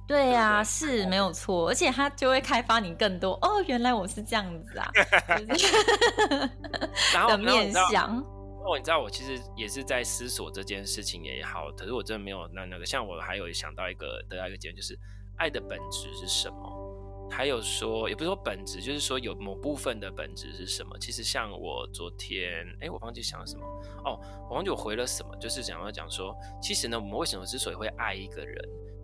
[0.06, 4.88] 对啊，是没有错，而且他就会开发你更多哦，原来我是这样子啊，
[7.12, 8.24] 然后的面向。
[8.66, 14.98] 哦，你知道我其实也是在思索这件事情也好，可是我真的没有那那个，像我还有想到一个得到一个结论，就是
[15.36, 17.28] 爱的本质是什么？
[17.30, 20.98] 还有说，也不是说本质，就是说有某部分的本质是什么？
[20.98, 23.64] 其实像我昨天，哎，我忘记想了什么
[24.04, 28.56] 哦，我忘记我回了什么，就是想要讲说，其实呢，我们为什么之所以会爱一个人？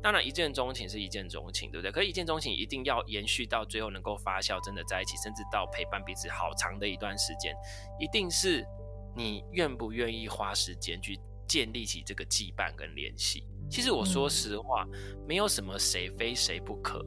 [0.02, 1.92] 当然一见钟情是一见钟情，对不对？
[1.92, 7.54] 可是一见钟情一定要延续到最后能够发酵，真的在一起，甚至到陪伴彼此好长的一段时间，
[8.00, 8.66] 一定是。
[9.14, 13.44] 你愿不愿意花时间去建立起这个羁绊跟联系？
[13.70, 14.86] 其实我说实话，
[15.26, 17.04] 没有什么谁非谁不可，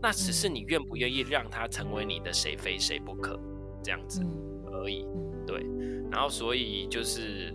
[0.00, 3.38] 那只是你愿不愿意让他成为你的谁非谁不可
[3.82, 4.22] 这样子
[4.72, 5.06] 而已。
[5.46, 5.66] 对，
[6.10, 7.54] 然后所以就是，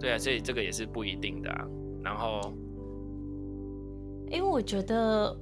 [0.00, 1.66] 对啊，所以这个也是不一定的啊。
[2.02, 2.52] 然后，
[4.30, 5.38] 因为我觉得。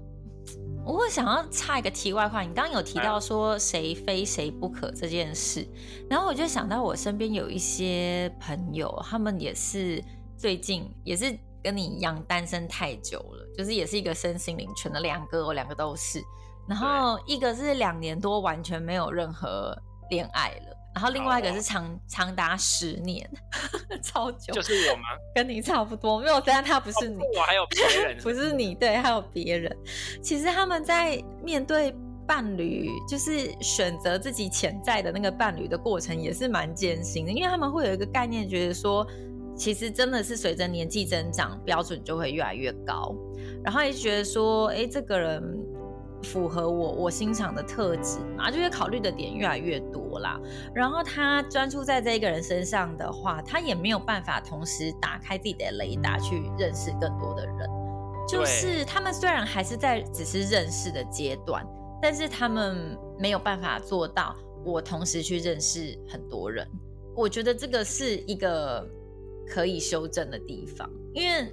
[0.85, 5.67] 我会想要插一个题外话，你刚刚有提到说谁非谁不可这件事，
[6.11, 10.03] 然后我就想到我身边有一些朋友，他们也是
[10.37, 16.21] 最近也是跟你一样单身太久了，就是也是一个身心灵全的两个，我两个都是，
[16.69, 19.77] 然后一个是两年多完全没有任何
[20.11, 20.77] 恋爱了。
[20.95, 23.29] 然后另外一个是长、哦、长达十年，
[24.03, 25.03] 超久，就是我吗？
[25.35, 29.75] 跟你差不多，没有，但他不是你，哦、我还有别人， 不是你，对，还有别人。
[30.23, 31.95] 其实他们在面对
[32.27, 39.07] 伴侣，就是选择自己潜在的那个伴侣的过程，也是蛮艰辛的，因为他们会有一个概念，觉得说，
[39.57, 43.15] 其实真的是随着年纪增长，标准就会越来越高，
[43.65, 45.43] 然后也觉得说，哎，这个人。
[46.23, 50.41] 符合我我欣赏的特质嘛，就会考虑的点越来越多啦。
[50.75, 57.69] 然后他专注在这一个人身上的话，他也没有办法同时打开自己的雷达去认识更多的人。
[58.29, 61.67] 就是他们虽然还是在只是认识的阶段，
[62.01, 66.67] 但是他们没有办法做到我同时去认识很多人。
[67.17, 68.89] 我觉得这个是一个
[69.47, 71.53] 可以修正的地方，因为。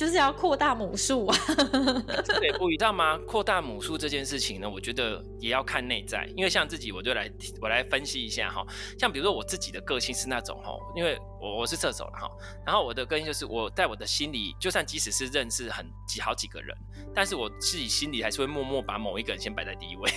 [0.00, 1.36] 就是要扩大母数啊！
[2.40, 3.18] 对，不，你知道吗？
[3.26, 6.26] 扩大母数这件事情呢，我觉得也要看内在。
[6.34, 8.64] 因为像自己，我就来我来分析一下哈。
[8.98, 12.30] 像比如说我自己的个性是那种哈，因为我我是射手了哈，
[12.64, 16.74] 然后我的个性就是我在我的心里，就算即使是认识很几好几个人，
[17.14, 20.10] 但是我自己心里还是会默默把某一个人先摆在第一位。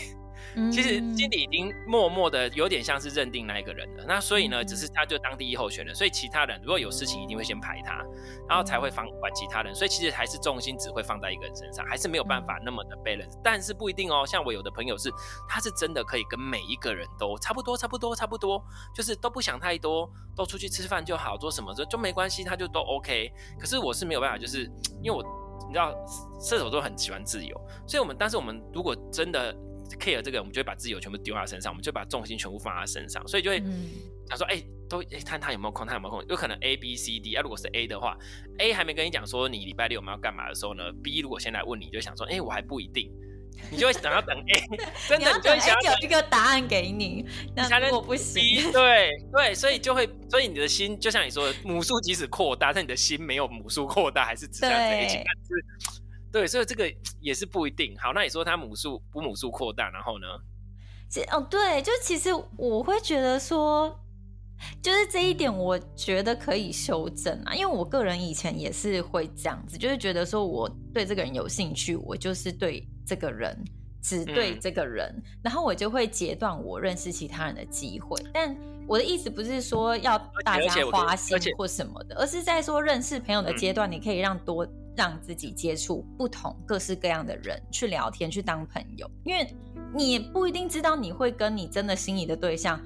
[0.72, 8.04] 其实心里已经默默的有点像是认定那一个人了，那所以呢，只是他就当第一候选人，所以其他人如果有事情一定会先排他，
[8.48, 14.26] 然后才会放管其他人，所以其实还是重心只会放在一个人身上，还是没有办法那么的 balance，但是不一定哦。
[14.26, 15.12] 像我有的朋友是，
[15.48, 18.64] 他是真的可以跟每一个人都差不多，差不多，差不多，
[18.96, 23.32] 就是都不想太多，都出去吃饭就好，做什么就就没关系，他就都 OK。
[23.60, 24.70] 可是我是没有办法，就是
[25.02, 25.24] 因为我
[25.68, 25.94] 你知道
[26.40, 29.56] 射手座很喜欢自由，所以我们但是我们如果真的。
[30.00, 33.62] Care 这个，我们就会把自由全部丢在他身上，我们就把重心全部放在他身上，所以就会
[34.28, 38.18] 他说，哎、欸，都哎、欸，看他有没有空，他有没有空，有可能 A B C D 啊，如果是 A 的话
[38.60, 43.12] ，A 还没跟你讲说你礼拜六我们要干嘛的时候呢，B 如果先来问你，就想说，哎、欸，我还不一定，
[43.70, 44.64] 你就会想要等 A，
[45.08, 55.26] 真的你就会想要有一个答案给你，那如果不行，对对，所以就会，所以你的心就像你说的，母数即使扩大，但你的心没有母数扩大，还是只这样子一起看。
[56.34, 56.92] 对，所以这个
[57.22, 57.96] 也是不一定。
[58.00, 60.26] 好，那你说他母数不母数扩大，然后呢？
[61.08, 64.04] 这哦，对，就其实我会觉得说，
[64.82, 67.54] 就是这一点，我觉得可以修正啊。
[67.54, 73.56] 因为我个人以前也是会这样子，就是觉得说我对这个人有兴趣，我就是对这个人，
[74.02, 78.20] 只对这个人，嗯、然后我就会截断我认识其他人的机会。
[78.34, 89.48] 但我的意思不是说要大家花心或什么的，而，而是在说认识朋友的阶段，你可以让多让自己接触不同各式各样的人，去聊天，去当朋友，因为
[89.96, 92.80] 你也不一定知道你会跟你真的心仪的对象。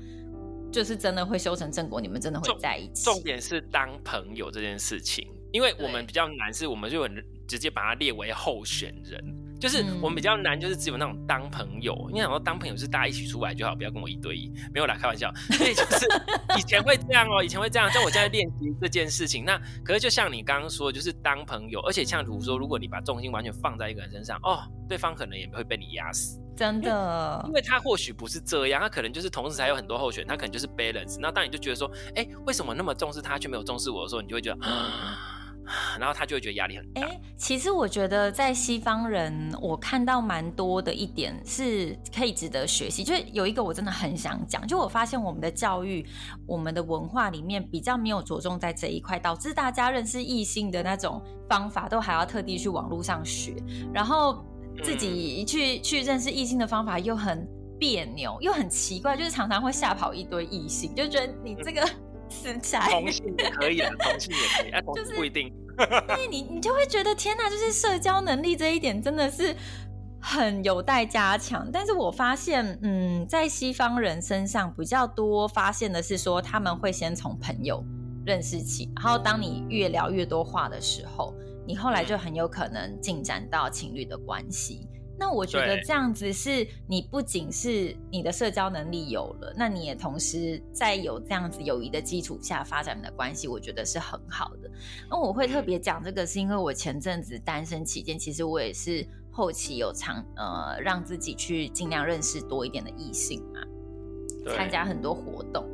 [0.70, 3.06] 就是真的会修成正果，你们真的会在一起。
[3.06, 9.24] 重点是当朋友这件事情，因为我们比较难，是我们就很直接把它列为候选人。
[9.60, 11.96] 就是我们比较难，就是只有那种当朋友。
[12.10, 14.52] 因为想说当朋友是大家一起出来就好，不要跟我一对一。
[14.74, 15.34] 没有啦，开玩笑。
[15.52, 16.08] 所以就是
[16.58, 17.89] 以前会这样哦、喔，以前会这样。
[17.91, 26.39] 像我现在练习这件事情，那可是就像你刚刚说，就是当朋友，而且像比如说，如果你把重心完全放在一个人身上，哦，对方可能也会被你压死。
[26.56, 31.17] 真的，因为他或许不是这样，他可能就是同时还有很多候选，他可能就是 balance。
[31.20, 34.60] 那当你就觉得说，哎、欸，为什么那么重视他却没有重视我的时候，你就会觉得，
[35.99, 37.01] 然后他就会觉得压力很大。
[37.01, 43.03] 哎、欸，其实我觉得在西方人，我看到蛮多的一点是可以值得学习。
[43.03, 46.06] 就是有一个我真的很想讲，就我发现我们的教育、
[46.45, 53.56] 我们的文化里面比较没有着重在这一块，导致大家认识异性的那种方法都还要特地去网络上学，
[53.93, 54.45] 然后。
[54.84, 57.49] 自己去去认识异性的方法又很
[57.80, 61.82] 别扭，又很奇怪，就是常常会吓跑一堆异性，就觉得你这个
[62.29, 62.87] 死宅。
[62.89, 65.53] 同性可以的，同性也可以，啊，就是不一定。
[65.77, 69.55] 对，你你就会觉得天哪，就是社交能力这一点真的是
[70.19, 71.69] 很有待加强。
[71.71, 77.83] 但是我发现，嗯，在西方人身上比较多发现的是说，他们会先从朋友
[78.25, 81.33] 认识起，然后当你越聊越多话的时候。
[81.69, 84.87] 你后来就很有可能进展到情侣的关系。
[85.19, 94.69] 那我觉得这样子是你不仅是你的社交能力有了，那你也同时在有这样子友谊的基础下发展的关系，我觉得是很好的。
[95.10, 103.62] 那我会特别讲这个，是因为我前阵子单身期间，其实我也是后期有尝呃让自己去尽量认识多一点的异性嘛，
[104.56, 105.67] 参加很多活动。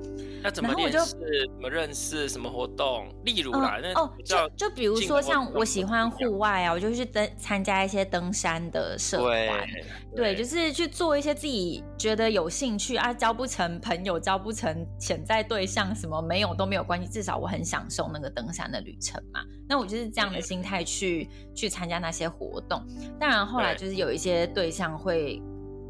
[0.43, 1.15] 那怎么认识？
[1.53, 2.27] 怎么认识？
[2.27, 3.07] 什么活动？
[3.23, 9.65] 例如啦，嗯、哦，就就比如说像我喜欢户外啊，我就去登参加一些登山的社团，
[10.13, 19.39] 对，就是去做一些自己觉得有兴趣啊，交不成朋友，交不成潜在对象，什么没有都没有关系，至少我很享受那个登山的旅程嘛。
[19.69, 22.85] 那我就是这样的心态去去参加那些活动。
[23.17, 25.41] 当然后来就是有一些对象会。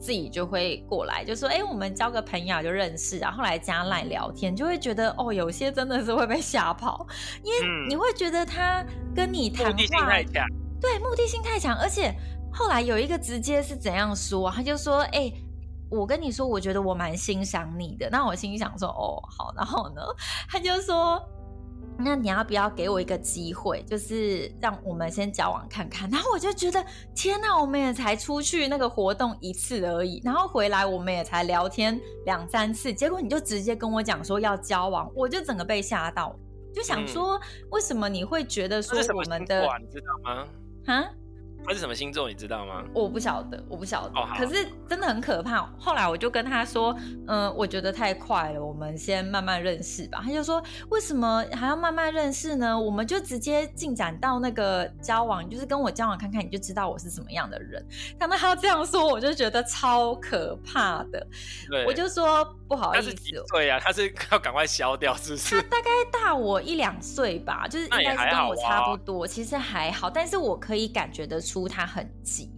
[0.04, 7.08] 自己就会过来，就说：“哎、欸，我们交个朋友就认识。”然后后来加赖聊天，就会觉得哦，有些真的是会被吓跑，
[7.42, 8.86] 因为你会觉得他
[9.16, 9.76] 跟你谈话，
[10.82, 11.74] 对，目的性太强。
[11.78, 12.14] 而且
[12.52, 15.46] 后来有一个直接是怎样说，他就说：“哎、欸，
[15.90, 20.02] 我跟你说，我觉得我蛮欣赏你的。”那我心里想说：“哦，好。”然后呢，
[20.50, 21.26] 他就说。
[22.04, 26.10] 那你要不要给我一个机会，就是让我们先交往看看？
[26.10, 26.84] 然后我就觉得，
[27.16, 36.36] 天哪，我们也才出去那个活动一次而已，然后回来我们也才聊天两三次，结果你就直接跟我讲说要交往，我就整个被吓到，
[36.74, 37.40] 就想说，
[37.70, 40.48] 为什么你会觉得说我们的，你知道吗？
[40.86, 41.10] 哈？
[41.66, 42.84] 他是什么星座，你知道吗？
[42.94, 44.20] 我不晓得，我不晓得。
[44.20, 45.70] Oh, 可是真的很可怕。
[45.80, 46.94] 后来我就跟他说
[47.28, 52.78] ：“嗯、呃，我觉得太快了，我们先慢慢认识吧。”他就说：“为什么还要慢慢认识呢？
[52.78, 57.84] 我们就直接进展到那个交往，就是跟我交往看看，你就知道我是什么样的人。”
[58.20, 61.26] 他们他这样说，我就觉得超可怕的。
[61.70, 63.16] 对，我就说不好意思。
[63.54, 65.56] 对呀，他是 要赶快消掉，是不是？
[65.56, 69.26] 他大概大我一两岁吧，就是应该是跟我差不多。
[69.26, 71.53] 其实还好，但是我可以感觉得出。
[71.54, 72.50] 出他很急，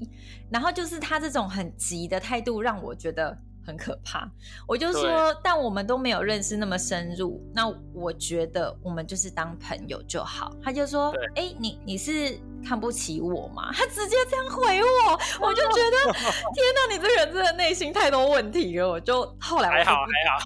[0.49, 4.31] 然后就是他这种很急的态度让我觉得很可怕。
[4.65, 10.55] 我就说，但我们都没有认识那么深入，那我觉得我们就是当朋友就好。
[10.63, 12.39] 他就说，哎，你你是。
[12.65, 13.71] 看不起我嘛？
[13.75, 18.89] 他直接这样回我，我就觉得 天哪，你这个人真的内心太多问题了。
[18.89, 19.97] 我就后来我就还好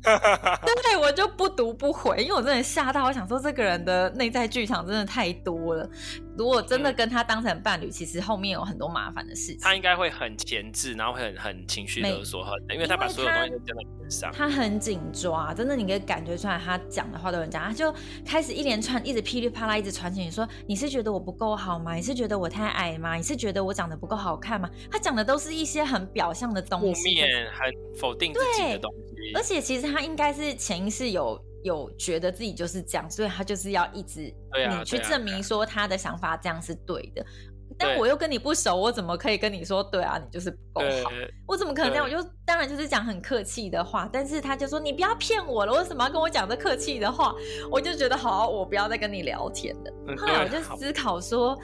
[0.04, 5.90] 还好， 对，我就不读不回，因为我真的吓到，我想说这个人的内在剧场真的太多了。
[6.38, 9.60] 如果真的跟他当成伴侣，嗯、其实后面有很多麻烦的事情。
[9.62, 14.32] 他应该会很前置，然后会很很情绪勒索，因为他把所有东西都讲在脸上。
[14.32, 17.94] 他很紧抓，真的，你可以感觉出来，他讲的话都很讲，他就
[18.26, 21.94] 开始一连串一直噼里啪啦一直传情，说你是觉得我不够好吗？
[21.94, 23.16] 你是觉得我太矮吗？
[23.16, 24.70] 你是觉得我长得不够好看吗？
[24.92, 29.34] 他讲的都是一些很表象的东西，负面、很否定自己的东西。
[29.36, 37.26] 而且其实他应该是潜意识有有觉得自己就是这样，所以他就是要一直你去证明说他的想法这样是对的。
[37.78, 40.18] 但我又跟你不熟，我怎么可以跟你说对啊？
[40.18, 41.12] 你就是不够好，
[41.48, 42.04] 我怎么可能这样？
[42.06, 47.34] 我就当然就是讲很客气的话，但是他就说你不要骗我了，为什么要跟我讲这客气的话？
[47.72, 50.16] 我就觉得好，我不要再跟你聊天了。
[50.18, 51.58] 后来我就思考说。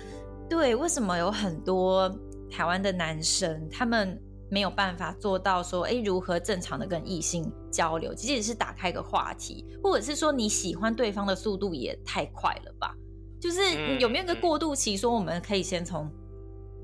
[0.50, 2.10] 对，为什么有很多
[2.50, 12.96] 台湾的男生他们没有办法做到说，哎，如何正常的跟异性交流，即使是打开个话题，或者是说你喜欢对方的速度也太快了吧？
[13.42, 16.10] 就是有没有一个过渡期，说我们可以先从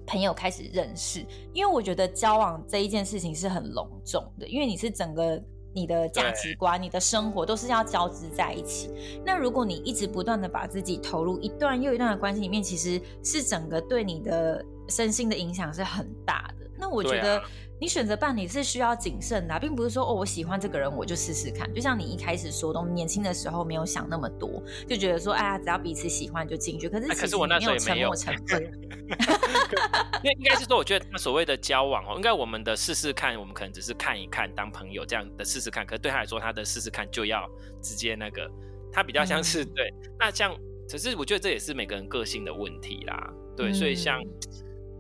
[0.06, 1.26] 朋友开始认识？
[1.54, 5.42] 因为我觉得交往这一件事情是很隆重的，因为你是整个。
[5.74, 8.92] 你的价值观、你的生活都是要交织在一起。
[9.26, 16.61] 那如果你一直不断的把自己投入一段又一段的关系里面，其实是整个对你的身心的影响是很大的。
[16.82, 17.42] 那我觉得。
[17.82, 21.68] 你选择伴侣是需要谨慎的，并不是说哦，我喜欢这个人我就试试看。
[21.74, 26.88] 就像你一开始说的，我们年轻的时候没有想那么多，就觉得说哎呀，只要彼此喜欢就进去。
[26.88, 28.62] 可是可是我那时候也没有成分。
[28.62, 35.84] 因为应该是说，我觉得他所谓的交往哦，应该我们的试试看，我们可能只是看一看当朋友这样的试试看。
[35.84, 37.50] 可是对他来说，他的试试看就要
[37.82, 38.48] 直接那个，
[38.94, 39.92] 他比较像是、嗯、对。
[40.20, 40.56] 那像，
[40.88, 43.34] 可是我觉得这也是每个人个性的问题啦。
[43.58, 44.22] 对，嗯、所以像。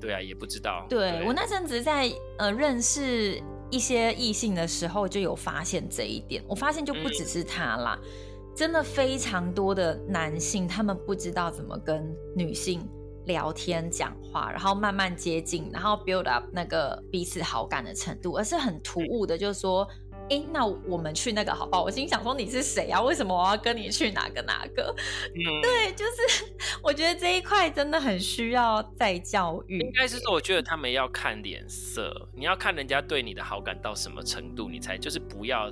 [0.01, 0.85] 对啊，也不知道。
[0.89, 6.43] 对，对我那阵子在呃认识一些异性的时候，就有发现这一点。
[6.47, 8.09] 我发现就不只是他啦，嗯、
[8.55, 12.85] 真的非常多的男性，他们不知道怎么跟女性
[13.25, 19.87] 聊天讲话，然后慢慢接近，然后 build up 那个彼此好感的程度，而是很突兀的，就是说。
[20.29, 21.83] 哎，那我们去那个好不好？
[21.83, 23.01] 我心想说你是谁啊？
[23.01, 24.95] 为什么我要跟你去哪个哪个？
[25.35, 26.45] 嗯，对，就是
[26.81, 29.79] 我觉得这一块真的很需要再教育。
[29.79, 35.69] 应该是说，我觉得他们要看脸色，你要看人家对你的好感到什么程度，你才就是不要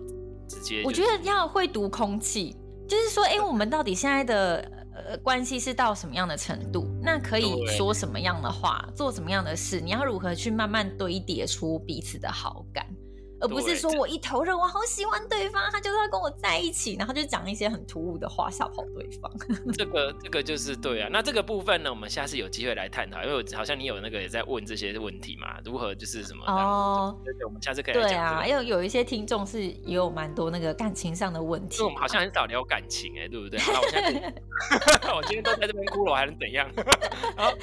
[0.48, 0.88] 直接、就是。
[0.88, 2.56] 我觉得要会读空气，
[2.88, 6.86] 就是说，哎，我们到底现在的呃关系是到什么样的程度？
[7.02, 9.80] 那可以说什么样的话，做什么样的事？
[9.80, 12.86] 你要如何去慢慢堆叠出彼此的好感？
[13.42, 19.32] 而不是说我一头热，我好喜欢对方，他就是要跟我在一起，然后就讲一些很突兀的话吓跑对方。
[19.74, 21.10] 这个这个就是对啊。
[21.12, 27.18] 那这个部分呢，我们下次有机会来探讨，因为好像你有那个也在问这些问题嘛，如何就是什么哦？
[27.24, 27.94] 对对，我们下次可以。
[27.94, 31.82] 对啊，因为有一些听众是也有蛮多那个感情上的问题。
[31.82, 33.60] 我们好像很少聊感情哎、欸，对不对？
[33.68, 34.34] 那，我现在
[35.16, 36.70] 我今天都在这边哭了，我还能怎样？
[37.38, 37.54] 好，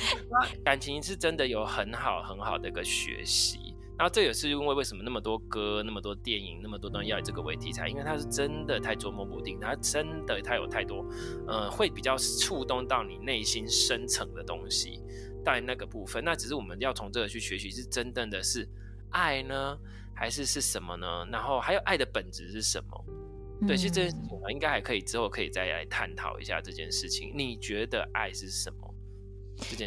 [0.64, 3.65] 感情是真的有很好很好的一个学习。
[3.98, 11.06] 然后这也是因为为什么那么多歌、那么多电影、那么多东西要以这个为题材，因为它是真的太捉摸不定，它真的它有太多，
[11.46, 15.00] 呃，会比较触动到你内心深层的东西，
[15.44, 16.22] 在那个部分。
[16.22, 18.68] 那只是我们要从这个去学习，是真正的是
[19.10, 19.78] 爱呢，
[20.14, 21.26] 还是是什么呢？
[21.32, 23.04] 然后还有爱的本质是什么？
[23.66, 27.32] 对，其实这件事情我们应该还可以之后可以再来探讨一下这件事情。
[27.34, 28.85] 你觉得爱是什么？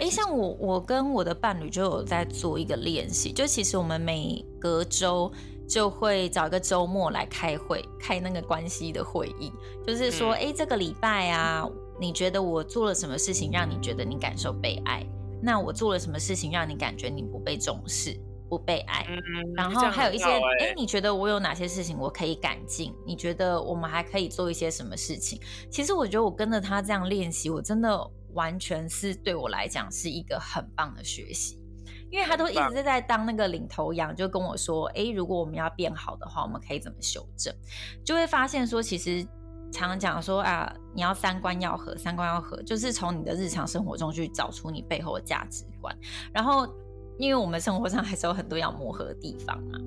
[0.01, 5.31] 哎，像我，我跟我的伴侣就有在做一个练习，就其实我们每隔周
[5.67, 9.51] 就会找一个周末来开会，开那个关系的会议，
[9.85, 15.05] 就是说，哎、嗯，这个礼拜啊，你觉得我做了什么事情让你觉得你感受被爱？
[15.41, 19.05] 那我做了什么事情让你感觉你不被重视、不被爱？
[19.07, 22.91] 嗯、然后还有一些，哎，你觉得我有哪些事情我可以改进？
[23.05, 25.39] 你觉得我们还可以做一些什么事情？
[25.69, 28.09] 其实我觉得我跟着他这样练习，我真的。
[28.33, 31.59] 完全是对我来讲是一个很棒的学习，
[32.09, 37.53] 因为他都一直在当那个领头羊，就跟我说：“哎，如果我们要变好的话，我们可以怎么修正？”
[38.05, 39.23] 就会发现说，其实
[39.71, 45.95] 常常讲说啊，你要三观要合，三观要合，就是从你的日常生活中去找出你背后的价值观。
[46.33, 46.67] 然后，
[47.17, 49.79] 因为我们生活上还是有很多要磨合的地方嘛。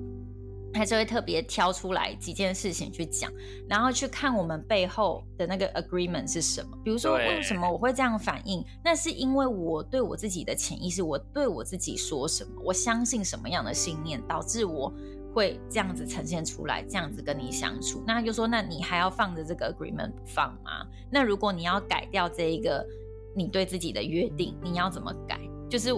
[0.73, 3.31] 还是会特别挑出来几件事情去讲，
[3.69, 6.77] 然后去看我们背后的那个 agreement 是什么。
[6.83, 8.65] 比如说，为什么我会这样反应？
[8.83, 14.91] 那是因为我对我自己的潜意识，我对我自己说什么，我相信什么样的信念，导致我
[15.33, 18.03] 会这样子呈现出来，这样子跟你相处。
[18.07, 20.87] 那他就说，那你还要放着这个 agreement 不放吗？
[21.11, 22.85] 那如果你要改掉这一个
[23.35, 25.39] 你对自己的约定，你要怎么改？
[25.69, 25.93] 就是。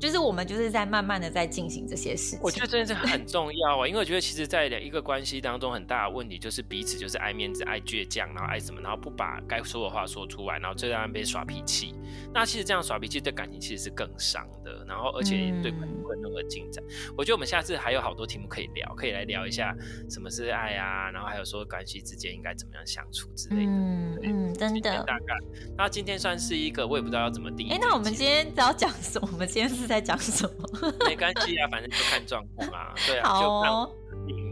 [0.00, 11.94] 就是我们就是在慢慢的在进行这些事情，我觉得这件事很重要啊，因为我觉得其实在一个关系当中很大的问题就是彼此就是爱面子、爱倔强，然后爱什么，然后不把该说的话说出来，然后就在那边耍脾气。
[12.32, 16.82] 那其实这样耍脾气对感情其实是更伤的，然后而且对关系不会任何进展。
[16.88, 17.14] 嗯。
[17.18, 19.76] 我觉得我们下次还有好多题目可以聊，可以来聊一下
[20.08, 23.70] 什么是爱啊，然后还有说关系之间应该怎么样相处之类的。
[23.70, 25.04] 嗯嗯，真的。
[25.04, 25.34] 大概
[25.76, 27.70] 那今天算是一个我也不知道要怎么定义。
[27.72, 29.28] 哎，那我们今天要讲什么？
[29.30, 29.89] 我们今天是。
[29.90, 30.92] 在讲什么？
[31.08, 32.94] 没关系啊，反正就看状况啊。
[33.06, 33.40] 对啊。
[33.40, 33.70] 就看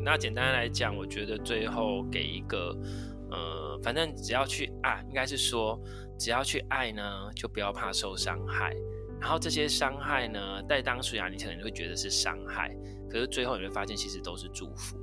[0.04, 2.76] 那简单来讲，我觉得最后给一个，
[3.30, 5.78] 呃，反正只要去爱，应该是说
[6.18, 7.02] 只要去爱呢，
[7.34, 8.74] 就不要怕受伤害。
[9.20, 12.74] 然后这些伤害呢，在当时啊，你可能会觉得是伤害，
[13.10, 14.96] 可是最后你会发现，其实都是祝福。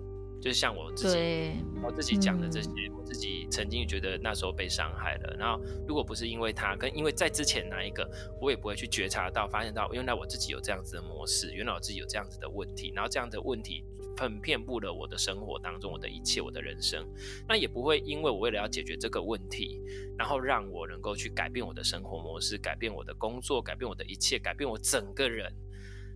[0.45, 5.35] 就是像我自己，我自己讲的这些，我自己曾经觉得那时候被伤害了。
[5.39, 8.07] 然后如果不是因为他，跟因为在之前哪一个，
[8.39, 13.83] 我也不会去觉察到、发现到，原来我自己有这样子的模式，原来我自己有这样子的问题，然后这样的问题
[14.15, 17.03] 很遍布了我的生活当中，我的一切，我的人生。
[17.47, 19.81] 那也不会因为我为了要解决这个问题，
[20.15, 25.51] 然后让我能够去改变我的生活模式，改变我的工作，改变我的一切，改变我整个人。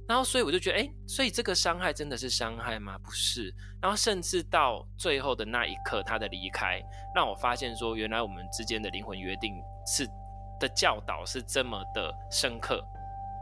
[0.09, 2.97] 然后，所以我就觉得，哎，所以这个伤害真的是伤害吗？
[3.03, 3.53] 不是。
[3.79, 6.81] 然后，甚至到最后的那一刻，他的离开，
[7.13, 9.53] 让我发现说，原来我们之间的灵魂约定
[9.85, 10.07] 是
[10.59, 12.83] 的教导是这么的深刻。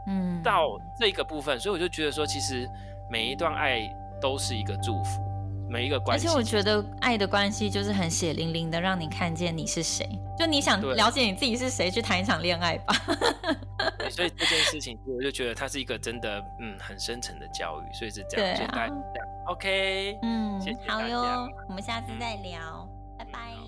[0.08, 2.68] 嗯，到这个部分，所以我就觉得说，其实
[3.10, 3.80] 每一段爱
[4.20, 5.22] 都是一个祝福。
[5.68, 10.08] 每一个关系，而且我觉得爱的关系就是很血淋淋的，让你看见你是谁。
[10.38, 12.94] 就你想了解你自己是谁，去谈一场恋爱吧。
[14.10, 17.94] 所以这件事情，我就觉得它是一个真的，嗯，很深层的教育。
[17.94, 18.94] 所以是这样，对啊，就大家
[19.48, 22.88] ，OK，嗯，谢谢好哟，我们下次再聊，
[23.18, 23.67] 嗯，拜拜。